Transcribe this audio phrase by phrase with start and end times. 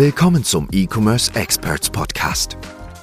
[0.00, 2.56] Willkommen zum E-Commerce Experts Podcast.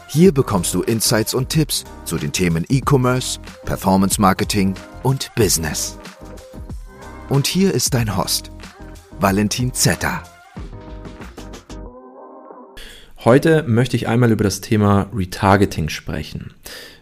[0.07, 4.73] Hier bekommst du Insights und Tipps zu den Themen E-Commerce, Performance Marketing
[5.03, 5.99] und Business.
[7.29, 8.49] Und hier ist dein Host,
[9.19, 10.23] Valentin Zetter.
[13.23, 16.55] Heute möchte ich einmal über das Thema Retargeting sprechen.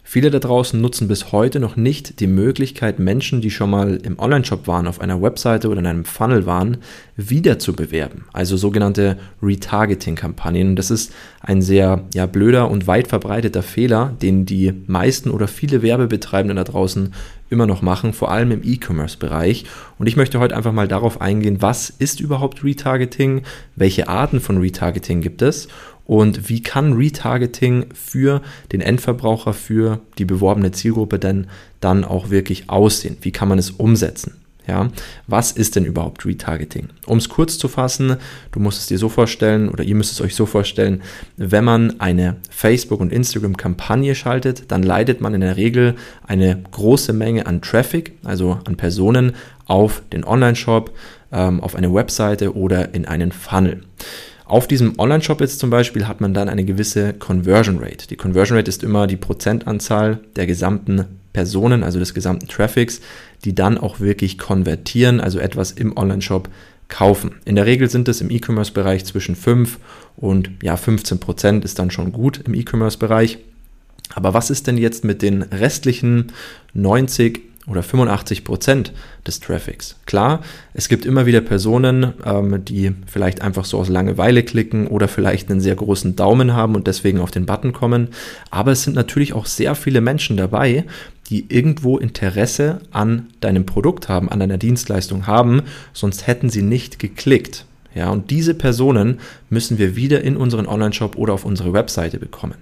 [0.07, 4.19] Viele da draußen nutzen bis heute noch nicht die Möglichkeit, Menschen, die schon mal im
[4.19, 6.77] Onlineshop waren, auf einer Webseite oder in einem Funnel waren,
[7.17, 8.25] wieder zu bewerben.
[8.31, 10.75] Also sogenannte Retargeting-Kampagnen.
[10.75, 15.81] Das ist ein sehr ja, blöder und weit verbreiteter Fehler, den die meisten oder viele
[15.81, 17.11] Werbebetreibenden da draußen
[17.55, 19.65] immer noch machen, vor allem im E-Commerce-Bereich.
[19.97, 23.43] Und ich möchte heute einfach mal darauf eingehen, was ist überhaupt Retargeting,
[23.77, 25.69] welche Arten von Retargeting gibt es
[26.05, 28.41] und wie kann Retargeting für
[28.73, 31.47] den Endverbraucher, für die beworbene Zielgruppe denn
[31.79, 33.17] dann auch wirklich aussehen?
[33.21, 34.44] Wie kann man es umsetzen?
[34.67, 34.89] Ja,
[35.27, 36.89] was ist denn überhaupt Retargeting?
[37.05, 38.17] Um es kurz zu fassen,
[38.51, 41.03] du musst es dir so vorstellen oder ihr müsst es euch so vorstellen,
[41.37, 45.95] wenn man eine Facebook- und Instagram-Kampagne schaltet, dann leitet man in der Regel
[46.25, 49.33] eine große Menge an Traffic, also an Personen,
[49.67, 50.91] auf den Online-Shop,
[51.31, 53.81] ähm, auf eine Webseite oder in einen Funnel.
[54.45, 58.07] Auf diesem Online-Shop jetzt zum Beispiel hat man dann eine gewisse Conversion Rate.
[58.07, 63.01] Die Conversion Rate ist immer die Prozentanzahl der gesamten Personen, also des gesamten Traffics,
[63.43, 66.47] die dann auch wirklich konvertieren, also etwas im Online-Shop
[66.87, 67.35] kaufen.
[67.43, 69.79] In der Regel sind es im E-Commerce-Bereich zwischen 5
[70.15, 73.39] und ja, 15 Prozent ist dann schon gut im E-Commerce-Bereich.
[74.13, 76.31] Aber was ist denn jetzt mit den restlichen
[76.73, 78.93] 90 oder 85 Prozent
[79.25, 79.95] des Traffics.
[80.05, 80.41] Klar,
[80.73, 85.49] es gibt immer wieder Personen, ähm, die vielleicht einfach so aus Langeweile klicken oder vielleicht
[85.49, 88.09] einen sehr großen Daumen haben und deswegen auf den Button kommen.
[88.51, 90.85] Aber es sind natürlich auch sehr viele Menschen dabei,
[91.29, 96.99] die irgendwo Interesse an deinem Produkt haben, an deiner Dienstleistung haben, sonst hätten sie nicht
[96.99, 97.65] geklickt.
[97.93, 102.57] Ja, und diese Personen müssen wir wieder in unseren Online-Shop oder auf unsere Webseite bekommen.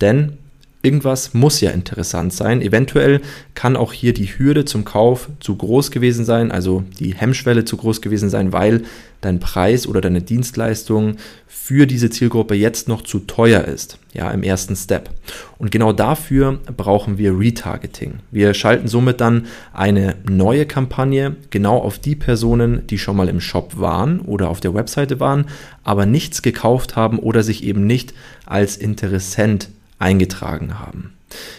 [0.00, 0.38] Denn
[0.86, 2.62] Irgendwas muss ja interessant sein.
[2.62, 3.20] Eventuell
[3.54, 7.76] kann auch hier die Hürde zum Kauf zu groß gewesen sein, also die Hemmschwelle zu
[7.76, 8.84] groß gewesen sein, weil
[9.20, 11.16] dein Preis oder deine Dienstleistung
[11.48, 15.10] für diese Zielgruppe jetzt noch zu teuer ist, ja, im ersten Step.
[15.58, 18.20] Und genau dafür brauchen wir Retargeting.
[18.30, 23.40] Wir schalten somit dann eine neue Kampagne genau auf die Personen, die schon mal im
[23.40, 25.46] Shop waren oder auf der Webseite waren,
[25.82, 28.14] aber nichts gekauft haben oder sich eben nicht
[28.44, 31.14] als Interessent eingetragen haben.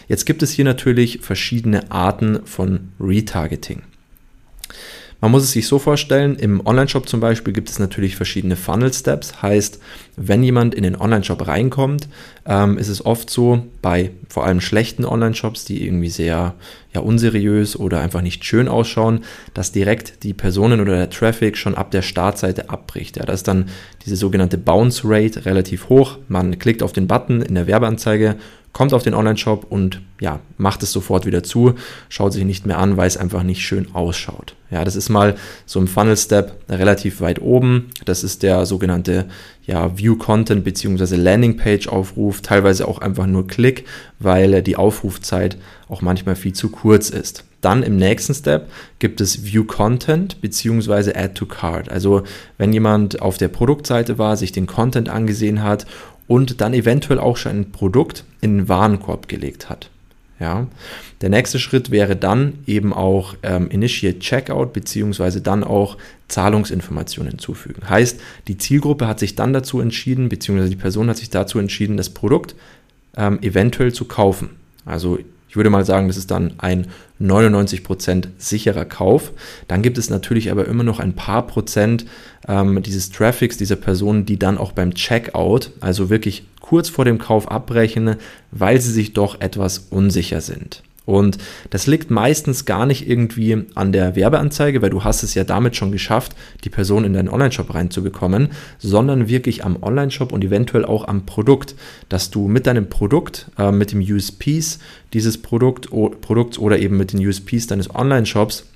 [0.08, 3.82] Jetzt gibt es hier natürlich verschiedene Arten von Retargeting.
[5.20, 9.42] Man muss es sich so vorstellen, im Online-Shop zum Beispiel gibt es natürlich verschiedene Funnel-Steps.
[9.42, 9.80] Heißt,
[10.16, 12.08] wenn jemand in den Online-Shop reinkommt,
[12.46, 16.54] ähm, ist es oft so, bei vor allem schlechten Online-Shops, die irgendwie sehr
[16.98, 19.20] ja, unseriös oder einfach nicht schön ausschauen,
[19.54, 23.16] dass direkt die Personen oder der Traffic schon ab der Startseite abbricht.
[23.16, 23.66] Ja, da ist dann
[24.04, 26.18] diese sogenannte Bounce Rate relativ hoch.
[26.28, 28.36] Man klickt auf den Button in der Werbeanzeige
[28.72, 31.74] kommt auf den Online-Shop und ja, macht es sofort wieder zu,
[32.08, 34.54] schaut sich nicht mehr an, weil es einfach nicht schön ausschaut.
[34.70, 37.90] Ja, das ist mal so ein Funnel-Step relativ weit oben.
[38.04, 39.26] Das ist der sogenannte
[39.68, 41.14] ja, View-Content bzw.
[41.14, 43.84] Landing-Page-Aufruf, teilweise auch einfach nur Klick,
[44.18, 45.58] weil die Aufrufzeit
[45.88, 47.44] auch manchmal viel zu kurz ist.
[47.60, 51.12] Dann im nächsten Step gibt es View Content bzw.
[51.14, 51.90] Add to Cart.
[51.90, 52.22] Also
[52.56, 55.84] wenn jemand auf der Produktseite war, sich den Content angesehen hat
[56.26, 59.90] und dann eventuell auch schon ein Produkt in den Warenkorb gelegt hat.
[60.40, 60.68] Ja.
[61.20, 65.96] Der nächste Schritt wäre dann eben auch ähm, Initiate Checkout beziehungsweise dann auch
[66.28, 67.88] Zahlungsinformationen hinzufügen.
[67.88, 71.96] Heißt, die Zielgruppe hat sich dann dazu entschieden, beziehungsweise die Person hat sich dazu entschieden,
[71.96, 72.54] das Produkt
[73.16, 74.50] ähm, eventuell zu kaufen.
[74.84, 75.18] Also
[75.48, 76.86] ich würde mal sagen, das ist dann ein
[77.20, 79.32] 99% sicherer Kauf.
[79.66, 82.06] Dann gibt es natürlich aber immer noch ein paar Prozent
[82.46, 87.18] ähm, dieses Traffics dieser Personen, die dann auch beim Checkout, also wirklich kurz vor dem
[87.18, 88.16] Kauf abbrechen,
[88.50, 90.82] weil sie sich doch etwas unsicher sind.
[91.08, 91.38] Und
[91.70, 95.74] das liegt meistens gar nicht irgendwie an der Werbeanzeige, weil du hast es ja damit
[95.74, 101.08] schon geschafft, die Person in deinen Online-Shop reinzubekommen, sondern wirklich am Online-Shop und eventuell auch
[101.08, 101.76] am Produkt,
[102.10, 104.80] dass du mit deinem Produkt, äh, mit dem USPs
[105.14, 108.66] dieses Produkt, o, Produkts oder eben mit den USPs deines Online-Shops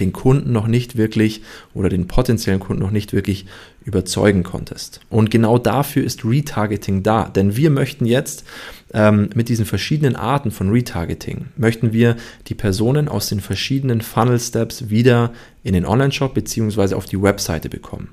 [0.00, 1.42] den Kunden noch nicht wirklich
[1.74, 3.46] oder den potenziellen Kunden noch nicht wirklich
[3.86, 5.00] überzeugen konntest.
[5.10, 8.44] Und genau dafür ist Retargeting da, denn wir möchten jetzt
[8.92, 12.16] ähm, mit diesen verschiedenen Arten von Retargeting, möchten wir
[12.48, 15.32] die Personen aus den verschiedenen Funnel Steps wieder
[15.62, 16.94] in den Online-Shop bzw.
[16.94, 18.08] auf die Webseite bekommen.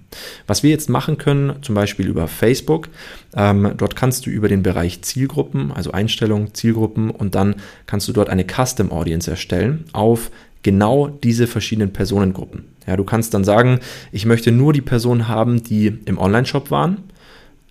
[0.46, 2.90] Was wir jetzt machen können, zum Beispiel über Facebook,
[3.36, 7.56] ähm, dort kannst du über den Bereich Zielgruppen, also Einstellungen, Zielgruppen und dann
[7.88, 10.30] kannst du dort eine Custom Audience erstellen auf
[10.64, 12.66] genau diese verschiedenen Personengruppen.
[12.88, 13.80] Ja, du kannst dann sagen,
[14.12, 16.98] ich möchte nur die Personen haben, die im Online-Shop waren.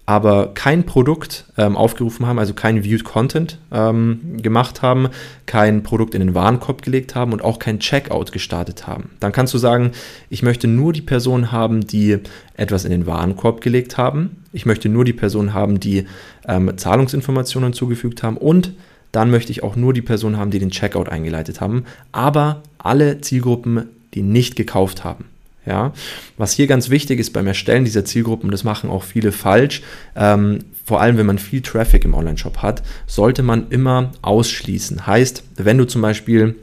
[0.04, 5.08] aber kein Produkt ähm, aufgerufen haben, also kein Viewed Content ähm, gemacht haben,
[5.46, 9.10] kein Produkt in den Warenkorb gelegt haben und auch kein Checkout gestartet haben.
[9.20, 9.92] Dann kannst du sagen,
[10.28, 12.18] ich möchte nur die Personen haben, die
[12.56, 14.42] etwas in den Warenkorb gelegt haben.
[14.52, 16.06] Ich möchte nur die Personen haben, die
[16.48, 18.72] ähm, Zahlungsinformationen zugefügt haben und
[19.12, 23.20] dann möchte ich auch nur die Personen haben, die den Checkout eingeleitet haben, aber alle
[23.20, 25.26] Zielgruppen, die nicht gekauft haben.
[25.64, 25.92] Ja,
[26.36, 29.82] was hier ganz wichtig ist beim Erstellen dieser Zielgruppen, das machen auch viele falsch,
[30.16, 35.06] ähm, vor allem wenn man viel Traffic im Online-Shop hat, sollte man immer ausschließen.
[35.06, 36.56] Heißt, wenn du zum Beispiel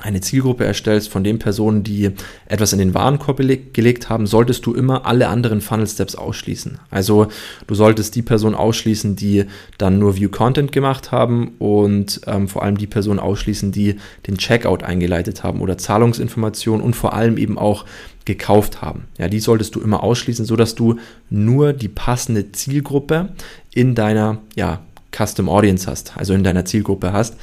[0.00, 2.10] eine Zielgruppe erstellst von den Personen, die
[2.46, 6.78] etwas in den Warenkorb gelegt haben, solltest du immer alle anderen Funnel Steps ausschließen.
[6.90, 7.26] Also
[7.66, 9.46] du solltest die Person ausschließen, die
[9.76, 13.96] dann nur View Content gemacht haben und ähm, vor allem die Person ausschließen, die
[14.26, 17.84] den Checkout eingeleitet haben oder Zahlungsinformationen und vor allem eben auch
[18.24, 19.04] gekauft haben.
[19.18, 20.96] Ja, die solltest du immer ausschließen, sodass du
[21.30, 23.30] nur die passende Zielgruppe
[23.74, 24.80] in deiner ja,
[25.16, 27.36] Custom Audience hast, also in deiner Zielgruppe hast,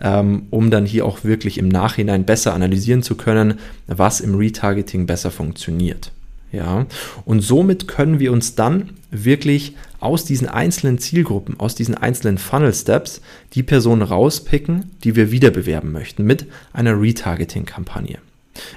[0.00, 5.06] ähm, um dann hier auch wirklich im Nachhinein besser analysieren zu können, was im Retargeting
[5.06, 6.12] besser funktioniert.
[6.52, 6.86] Ja,
[7.24, 12.74] und somit können wir uns dann wirklich aus diesen einzelnen Zielgruppen, aus diesen einzelnen Funnel
[12.74, 13.22] Steps
[13.54, 18.18] die Personen rauspicken, die wir wieder bewerben möchten mit einer Retargeting-Kampagne.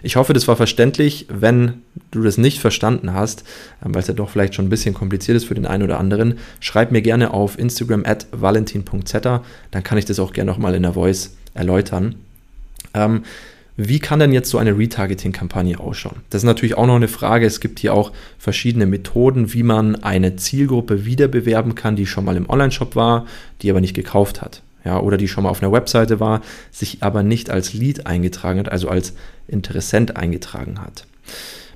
[0.03, 1.27] Ich hoffe, das war verständlich.
[1.29, 1.81] Wenn
[2.11, 3.43] du das nicht verstanden hast,
[3.83, 5.99] ähm, weil es ja doch vielleicht schon ein bisschen kompliziert ist für den einen oder
[5.99, 10.75] anderen, schreib mir gerne auf Instagram at valentin.zeta, dann kann ich das auch gerne nochmal
[10.75, 12.15] in der Voice erläutern.
[12.93, 13.23] Ähm,
[13.77, 16.21] wie kann denn jetzt so eine Retargeting-Kampagne ausschauen?
[16.29, 17.45] Das ist natürlich auch noch eine Frage.
[17.45, 22.23] Es gibt hier auch verschiedene Methoden, wie man eine Zielgruppe wieder bewerben kann, die schon
[22.23, 23.25] mal im Online-Shop war,
[23.61, 26.41] die aber nicht gekauft hat ja, oder die schon mal auf einer Webseite war,
[26.71, 29.13] sich aber nicht als Lead eingetragen hat, also als
[29.47, 31.05] Interessent eingetragen hat.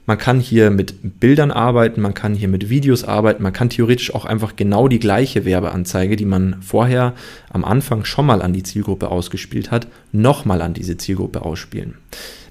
[0.05, 4.15] Man kann hier mit Bildern arbeiten, man kann hier mit Videos arbeiten, man kann theoretisch
[4.15, 7.13] auch einfach genau die gleiche Werbeanzeige, die man vorher
[7.51, 11.95] am Anfang schon mal an die Zielgruppe ausgespielt hat, nochmal an diese Zielgruppe ausspielen.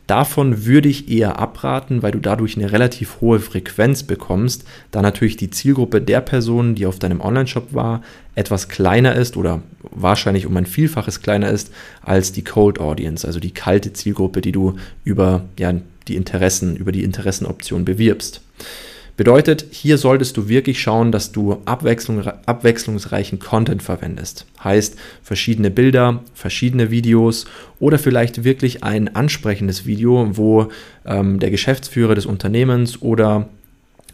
[0.09, 5.37] Davon würde ich eher abraten, weil du dadurch eine relativ hohe Frequenz bekommst, da natürlich
[5.37, 8.03] die Zielgruppe der Personen, die auf deinem Online-Shop war,
[8.35, 11.71] etwas kleiner ist oder wahrscheinlich um ein Vielfaches kleiner ist
[12.01, 15.75] als die Cold Audience, also die kalte Zielgruppe, die du über ja,
[16.09, 18.41] die Interessen, über die Interessenoption bewirbst.
[19.19, 24.47] Bedeutet, hier solltest du wirklich schauen, dass du abwechslung, abwechslungsreichen Content verwendest.
[24.63, 27.47] Heißt, verschiedene Bilder, verschiedene Videos
[27.81, 30.69] oder vielleicht wirklich ein ansprechendes Video, wo
[31.05, 33.49] ähm, der Geschäftsführer des Unternehmens oder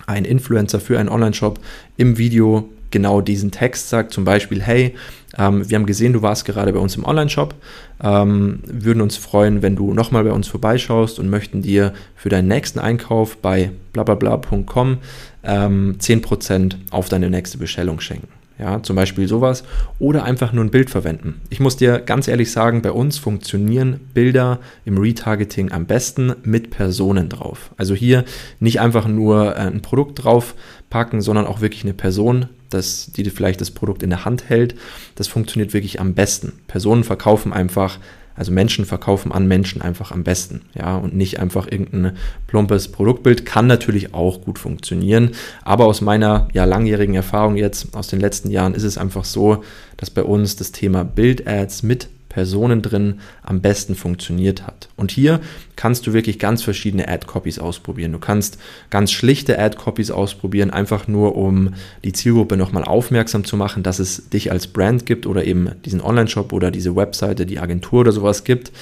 [0.06, 1.60] ein Influencer für einen Online-Shop
[1.98, 4.94] im Video genau diesen Text sagt, zum Beispiel, hey,
[5.38, 7.54] ähm, wir haben gesehen, du warst gerade bei uns im Online-Shop,
[8.02, 12.48] ähm, würden uns freuen, wenn du nochmal bei uns vorbeischaust und möchten dir für deinen
[12.48, 14.98] nächsten Einkauf bei blablabla.com
[15.42, 18.43] ähm, 10% auf deine nächste Bestellung schenken.
[18.58, 19.64] Ja, zum Beispiel sowas.
[19.98, 21.40] Oder einfach nur ein Bild verwenden.
[21.50, 26.70] Ich muss dir ganz ehrlich sagen, bei uns funktionieren Bilder im Retargeting am besten mit
[26.70, 27.72] Personen drauf.
[27.76, 28.24] Also hier
[28.60, 30.54] nicht einfach nur äh, ein Produkt drauf
[30.88, 34.76] packen, sondern auch wirklich eine Person, das, die vielleicht das Produkt in der Hand hält.
[35.16, 36.52] Das funktioniert wirklich am besten.
[36.68, 37.98] Personen verkaufen einfach
[38.34, 42.16] also Menschen verkaufen an Menschen einfach am besten, ja, und nicht einfach irgendein
[42.46, 43.46] plumpes Produktbild.
[43.46, 45.30] Kann natürlich auch gut funktionieren,
[45.62, 49.62] aber aus meiner ja langjährigen Erfahrung jetzt aus den letzten Jahren ist es einfach so,
[49.96, 54.88] dass bei uns das Thema Bild-Ads mit Personen drin am besten funktioniert hat.
[54.96, 55.40] Und hier
[55.76, 58.10] kannst du wirklich ganz verschiedene Ad-Copies ausprobieren.
[58.10, 58.58] Du kannst
[58.90, 64.30] ganz schlichte Ad-Copies ausprobieren, einfach nur um die Zielgruppe nochmal aufmerksam zu machen, dass es
[64.30, 68.42] dich als Brand gibt oder eben diesen Online-Shop oder diese Webseite, die Agentur oder sowas
[68.42, 68.72] gibt.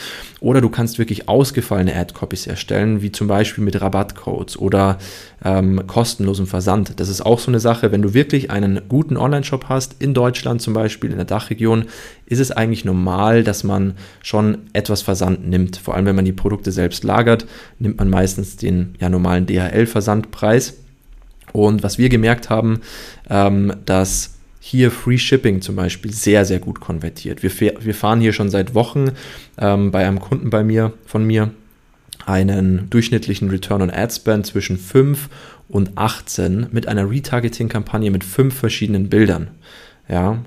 [0.41, 4.97] Oder du kannst wirklich ausgefallene Ad-Copies erstellen, wie zum Beispiel mit Rabattcodes oder
[5.45, 6.99] ähm, kostenlosem Versand.
[7.01, 10.63] Das ist auch so eine Sache, wenn du wirklich einen guten Online-Shop hast, in Deutschland
[10.63, 11.85] zum Beispiel, in der Dachregion,
[12.27, 15.77] ist es eigentlich normal, dass man schon etwas Versand nimmt.
[15.77, 17.47] Vor allem, wenn man die Produkte selbst lagert,
[17.79, 20.75] nimmt man meistens den ja, normalen DHL-Versandpreis.
[21.53, 22.81] Und was wir gemerkt haben,
[23.29, 27.43] ähm, dass hier Free Shipping zum Beispiel sehr, sehr gut konvertiert.
[27.43, 29.11] Wir, wir fahren hier schon seit Wochen
[29.59, 31.51] ähm, bei einem Kunden bei mir, von mir,
[32.27, 35.29] einen durchschnittlichen Return on Ad Spend zwischen 5
[35.69, 39.49] und 18 mit einer Retargeting-Kampagne mit fünf verschiedenen Bildern.
[40.09, 40.39] Ja,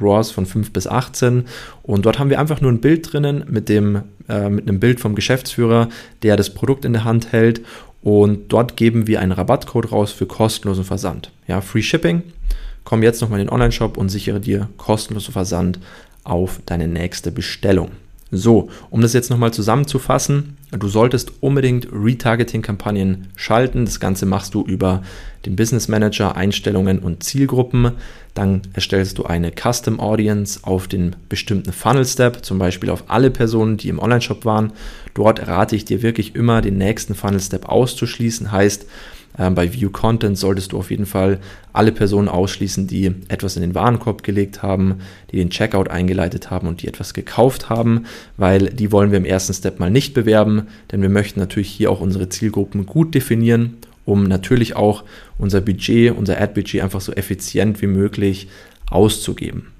[0.00, 1.44] RAWs von 5 bis 18
[1.82, 5.00] und dort haben wir einfach nur ein Bild drinnen mit, dem, äh, mit einem Bild
[5.00, 5.88] vom Geschäftsführer,
[6.22, 7.62] der das Produkt in der Hand hält
[8.02, 11.32] und dort geben wir einen Rabattcode raus für kostenlosen Versand.
[11.48, 12.22] Ja, Free Shipping.
[12.84, 15.80] Komm jetzt nochmal in den Online-Shop und sichere dir kostenlosen Versand
[16.22, 17.90] auf deine nächste Bestellung.
[18.32, 23.84] So, um das jetzt nochmal zusammenzufassen, du solltest unbedingt Retargeting-Kampagnen schalten.
[23.84, 25.02] Das Ganze machst du über
[25.44, 27.92] den Business Manager, Einstellungen und Zielgruppen.
[28.34, 33.30] Dann erstellst du eine Custom Audience auf den bestimmten Funnel Step, zum Beispiel auf alle
[33.30, 34.72] Personen, die im Online-Shop waren.
[35.14, 38.50] Dort rate ich dir wirklich immer, den nächsten Funnel Step auszuschließen.
[38.50, 38.86] Heißt,
[39.38, 41.38] ähm, bei View Content solltest du auf jeden Fall
[41.72, 44.96] alle Personen ausschließen, die etwas in den Warenkorb gelegt haben,
[45.30, 49.24] die den Checkout eingeleitet haben und die etwas gekauft haben, weil die wollen wir im
[49.24, 53.76] ersten Step mal nicht bewerben, denn wir möchten natürlich hier auch unsere Zielgruppen gut definieren,
[54.04, 55.04] um natürlich auch
[55.38, 58.48] unser Budget, unser Ad-Budget einfach so effizient wie möglich
[58.90, 59.75] auszugeben.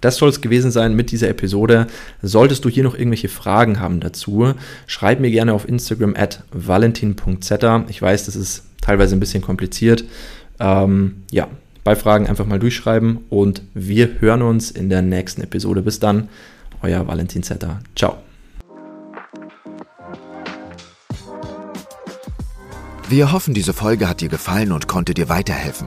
[0.00, 1.86] Das soll es gewesen sein mit dieser Episode.
[2.22, 4.54] Solltest du hier noch irgendwelche Fragen haben dazu,
[4.86, 7.84] schreib mir gerne auf Instagram at valentin.zeta.
[7.88, 10.04] Ich weiß, das ist teilweise ein bisschen kompliziert.
[10.60, 11.48] Ähm, ja,
[11.84, 15.82] bei Fragen einfach mal durchschreiben und wir hören uns in der nächsten Episode.
[15.82, 16.28] Bis dann,
[16.82, 17.80] euer Valentin Zetter.
[17.96, 18.18] Ciao.
[23.08, 25.86] Wir hoffen, diese Folge hat dir gefallen und konnte dir weiterhelfen.